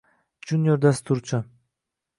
[0.47, 1.37] Junior dasturchi